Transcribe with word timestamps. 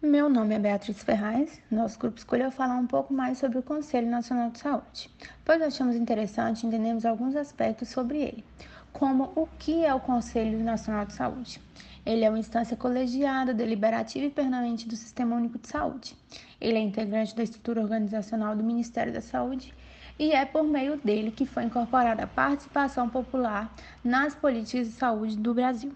Meu 0.00 0.28
nome 0.28 0.54
é 0.54 0.60
Beatriz 0.60 1.02
Ferraz. 1.02 1.60
Nosso 1.68 1.98
grupo 1.98 2.18
escolheu 2.18 2.52
falar 2.52 2.76
um 2.76 2.86
pouco 2.86 3.12
mais 3.12 3.38
sobre 3.38 3.58
o 3.58 3.62
Conselho 3.64 4.08
Nacional 4.08 4.48
de 4.48 4.60
Saúde, 4.60 5.10
pois 5.44 5.60
achamos 5.60 5.96
interessante 5.96 6.64
entendermos 6.64 7.04
alguns 7.04 7.34
aspectos 7.34 7.88
sobre 7.88 8.18
ele, 8.18 8.44
como 8.92 9.32
o 9.34 9.48
que 9.58 9.84
é 9.84 9.92
o 9.92 9.98
Conselho 9.98 10.62
Nacional 10.62 11.04
de 11.04 11.14
Saúde. 11.14 11.60
Ele 12.06 12.24
é 12.24 12.28
uma 12.28 12.38
instância 12.38 12.76
colegiada, 12.76 13.52
deliberativa 13.52 14.26
e 14.26 14.30
permanente 14.30 14.86
do 14.86 14.94
Sistema 14.94 15.34
Único 15.34 15.58
de 15.58 15.66
Saúde. 15.66 16.16
Ele 16.60 16.78
é 16.78 16.80
integrante 16.80 17.34
da 17.34 17.42
estrutura 17.42 17.80
organizacional 17.80 18.54
do 18.54 18.62
Ministério 18.62 19.12
da 19.12 19.20
Saúde 19.20 19.74
e 20.16 20.30
é 20.30 20.44
por 20.44 20.62
meio 20.62 20.96
dele 20.98 21.32
que 21.32 21.44
foi 21.44 21.64
incorporada 21.64 22.22
a 22.22 22.28
participação 22.28 23.08
popular 23.08 23.74
nas 24.04 24.32
políticas 24.32 24.86
de 24.86 24.92
saúde 24.92 25.36
do 25.36 25.52
Brasil. 25.52 25.92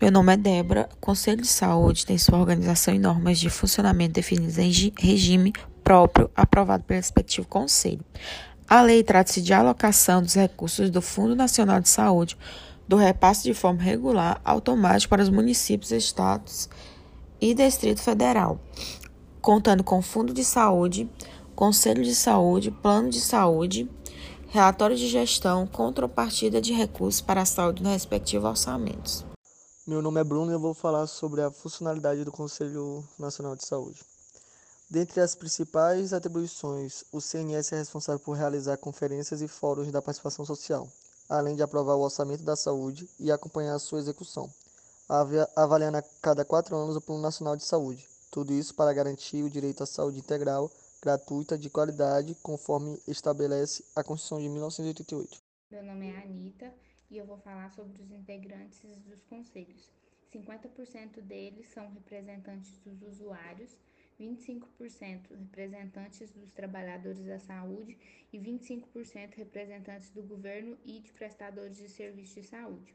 Meu 0.00 0.12
nome 0.12 0.32
é 0.32 0.36
Débora. 0.36 0.88
O 0.94 0.96
Conselho 0.98 1.42
de 1.42 1.48
Saúde 1.48 2.06
tem 2.06 2.16
sua 2.16 2.38
organização 2.38 2.94
e 2.94 3.00
normas 3.00 3.36
de 3.36 3.50
funcionamento 3.50 4.12
definidas 4.12 4.56
em 4.56 4.92
regime 4.96 5.52
próprio, 5.82 6.30
aprovado 6.36 6.84
pelo 6.84 7.00
respectivo 7.00 7.48
Conselho. 7.48 8.04
A 8.68 8.80
lei 8.80 9.02
trata-se 9.02 9.42
de 9.42 9.52
alocação 9.52 10.22
dos 10.22 10.34
recursos 10.34 10.88
do 10.88 11.02
Fundo 11.02 11.34
Nacional 11.34 11.80
de 11.80 11.88
Saúde, 11.88 12.38
do 12.86 12.94
repasse 12.94 13.42
de 13.42 13.52
forma 13.52 13.82
regular, 13.82 14.40
automático 14.44 15.10
para 15.10 15.22
os 15.22 15.30
municípios, 15.30 15.90
estados 15.90 16.68
e 17.40 17.52
Distrito 17.52 18.00
Federal, 18.00 18.60
contando 19.40 19.82
com 19.82 20.00
Fundo 20.00 20.32
de 20.32 20.44
Saúde, 20.44 21.10
Conselho 21.56 22.04
de 22.04 22.14
Saúde, 22.14 22.70
Plano 22.70 23.10
de 23.10 23.20
Saúde, 23.20 23.90
relatório 24.46 24.96
de 24.96 25.08
gestão, 25.08 25.66
contrapartida 25.66 26.60
de 26.60 26.72
recursos 26.72 27.20
para 27.20 27.42
a 27.42 27.44
saúde 27.44 27.82
nos 27.82 27.92
respectivos 27.92 28.48
orçamentos. 28.48 29.27
Meu 29.88 30.02
nome 30.02 30.20
é 30.20 30.22
Bruno 30.22 30.50
e 30.50 30.54
eu 30.54 30.60
vou 30.60 30.74
falar 30.74 31.06
sobre 31.06 31.40
a 31.40 31.50
funcionalidade 31.50 32.22
do 32.22 32.30
Conselho 32.30 33.02
Nacional 33.18 33.56
de 33.56 33.64
Saúde. 33.64 34.04
Dentre 34.90 35.18
as 35.22 35.34
principais 35.34 36.12
atribuições, 36.12 37.04
o 37.10 37.22
CNS 37.22 37.72
é 37.72 37.78
responsável 37.78 38.20
por 38.22 38.34
realizar 38.34 38.76
conferências 38.76 39.40
e 39.40 39.48
fóruns 39.48 39.90
da 39.90 40.02
participação 40.02 40.44
social, 40.44 40.86
além 41.26 41.56
de 41.56 41.62
aprovar 41.62 41.94
o 41.94 42.02
orçamento 42.02 42.42
da 42.42 42.54
saúde 42.54 43.08
e 43.18 43.32
acompanhar 43.32 43.76
a 43.76 43.78
sua 43.78 43.98
execução, 43.98 44.52
avaliando 45.56 45.96
a 45.96 46.04
cada 46.20 46.44
quatro 46.44 46.76
anos 46.76 46.94
o 46.94 47.00
Plano 47.00 47.22
Nacional 47.22 47.56
de 47.56 47.64
Saúde. 47.64 48.06
Tudo 48.30 48.52
isso 48.52 48.74
para 48.74 48.92
garantir 48.92 49.42
o 49.42 49.48
direito 49.48 49.82
à 49.82 49.86
saúde 49.86 50.18
integral, 50.18 50.70
gratuita, 51.00 51.56
de 51.56 51.70
qualidade, 51.70 52.36
conforme 52.42 53.00
estabelece 53.08 53.82
a 53.96 54.04
Constituição 54.04 54.38
de 54.38 54.50
1988. 54.50 55.38
Meu 55.70 55.82
nome 55.82 56.10
é 56.10 56.24
Anitta 56.24 56.87
e 57.10 57.16
eu 57.16 57.26
vou 57.26 57.38
falar 57.38 57.70
sobre 57.70 58.02
os 58.02 58.10
integrantes 58.10 58.80
dos 59.00 59.22
conselhos. 59.22 59.90
50% 60.32 61.20
deles 61.22 61.68
são 61.68 61.88
representantes 61.90 62.78
dos 62.78 63.02
usuários, 63.02 63.78
25% 64.20 65.30
representantes 65.30 66.32
dos 66.32 66.52
trabalhadores 66.52 67.24
da 67.24 67.38
saúde 67.38 67.96
e 68.32 68.38
25% 68.38 69.36
representantes 69.36 70.10
do 70.10 70.22
governo 70.22 70.76
e 70.84 71.00
de 71.00 71.12
prestadores 71.12 71.76
de 71.76 71.88
serviços 71.88 72.34
de 72.34 72.42
saúde. 72.42 72.94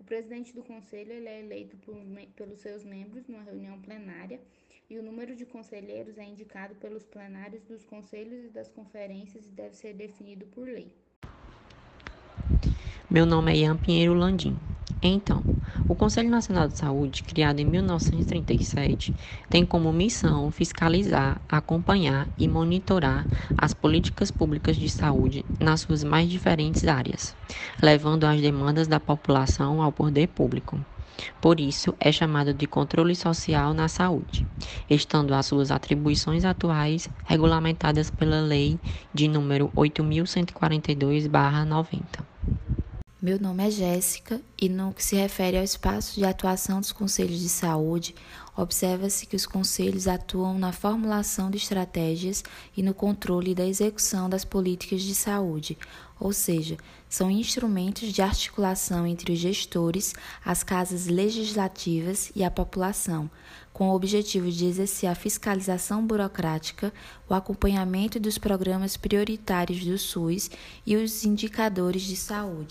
O 0.00 0.04
presidente 0.04 0.52
do 0.52 0.64
conselho 0.64 1.12
é 1.12 1.40
eleito 1.40 1.76
por, 1.76 1.94
pelos 2.34 2.60
seus 2.60 2.82
membros 2.82 3.28
numa 3.28 3.44
reunião 3.44 3.80
plenária 3.80 4.40
e 4.90 4.98
o 4.98 5.02
número 5.02 5.36
de 5.36 5.46
conselheiros 5.46 6.18
é 6.18 6.24
indicado 6.24 6.74
pelos 6.76 7.04
plenários 7.04 7.62
dos 7.64 7.84
conselhos 7.84 8.44
e 8.44 8.48
das 8.48 8.68
conferências 8.68 9.46
e 9.46 9.50
deve 9.50 9.76
ser 9.76 9.94
definido 9.94 10.46
por 10.46 10.66
lei. 10.66 10.92
Meu 13.12 13.26
nome 13.26 13.52
é 13.52 13.56
Ian 13.58 13.76
Pinheiro 13.76 14.14
Landim. 14.14 14.56
Então, 15.02 15.44
o 15.86 15.94
Conselho 15.94 16.30
Nacional 16.30 16.66
de 16.66 16.78
Saúde, 16.78 17.22
criado 17.22 17.60
em 17.60 17.64
1937, 17.66 19.12
tem 19.50 19.66
como 19.66 19.92
missão 19.92 20.50
fiscalizar, 20.50 21.38
acompanhar 21.46 22.26
e 22.38 22.48
monitorar 22.48 23.28
as 23.54 23.74
políticas 23.74 24.30
públicas 24.30 24.78
de 24.78 24.88
saúde 24.88 25.44
nas 25.60 25.82
suas 25.82 26.02
mais 26.02 26.30
diferentes 26.30 26.88
áreas, 26.88 27.36
levando 27.82 28.24
as 28.24 28.40
demandas 28.40 28.88
da 28.88 28.98
população 28.98 29.82
ao 29.82 29.92
poder 29.92 30.28
público. 30.28 30.82
Por 31.38 31.60
isso, 31.60 31.94
é 32.00 32.10
chamado 32.10 32.54
de 32.54 32.66
controle 32.66 33.14
social 33.14 33.74
na 33.74 33.88
saúde, 33.88 34.46
estando 34.88 35.34
as 35.34 35.44
suas 35.44 35.70
atribuições 35.70 36.46
atuais 36.46 37.10
regulamentadas 37.26 38.08
pela 38.08 38.40
Lei 38.40 38.80
de 39.12 39.28
número 39.28 39.70
8142/90. 39.76 42.31
Meu 43.22 43.38
nome 43.38 43.64
é 43.64 43.70
Jéssica 43.70 44.40
e 44.60 44.68
no 44.68 44.92
que 44.92 45.04
se 45.04 45.14
refere 45.14 45.56
ao 45.56 45.62
espaço 45.62 46.16
de 46.16 46.24
atuação 46.24 46.80
dos 46.80 46.90
conselhos 46.90 47.38
de 47.38 47.48
saúde, 47.48 48.16
observa-se 48.56 49.26
que 49.26 49.36
os 49.36 49.46
conselhos 49.46 50.08
atuam 50.08 50.58
na 50.58 50.72
formulação 50.72 51.48
de 51.48 51.56
estratégias 51.56 52.42
e 52.76 52.82
no 52.82 52.92
controle 52.92 53.54
da 53.54 53.64
execução 53.64 54.28
das 54.28 54.44
políticas 54.44 55.02
de 55.02 55.14
saúde, 55.14 55.78
ou 56.18 56.32
seja, 56.32 56.76
são 57.08 57.30
instrumentos 57.30 58.12
de 58.12 58.22
articulação 58.22 59.06
entre 59.06 59.32
os 59.32 59.38
gestores, 59.38 60.14
as 60.44 60.64
casas 60.64 61.06
legislativas 61.06 62.32
e 62.34 62.42
a 62.42 62.50
população, 62.50 63.30
com 63.72 63.90
o 63.90 63.94
objetivo 63.94 64.50
de 64.50 64.66
exercer 64.66 65.08
a 65.08 65.14
fiscalização 65.14 66.04
burocrática, 66.04 66.92
o 67.28 67.34
acompanhamento 67.34 68.18
dos 68.18 68.36
programas 68.36 68.96
prioritários 68.96 69.84
do 69.84 69.96
SUS 69.96 70.50
e 70.84 70.96
os 70.96 71.24
indicadores 71.24 72.02
de 72.02 72.16
saúde. 72.16 72.70